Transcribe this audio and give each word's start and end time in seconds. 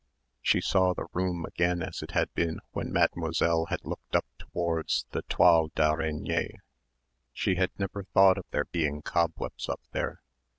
She 0.41 0.61
saw 0.61 0.95
the 0.95 1.05
room 1.13 1.45
again 1.45 1.83
as 1.83 2.01
it 2.01 2.09
had 2.09 2.33
been 2.33 2.57
when 2.71 2.91
Mademoiselle 2.91 3.65
had 3.65 3.85
looked 3.85 4.15
up 4.15 4.25
towards 4.39 5.05
the 5.11 5.21
toiles 5.29 5.69
d'araignées. 5.75 6.57
She 7.33 7.53
had 7.53 7.69
never 7.77 8.05
thought 8.05 8.39
of 8.39 8.45
there 8.49 8.65
being 8.65 9.03
cobwebs 9.03 9.69
up 9.69 9.81
there. 9.91 10.23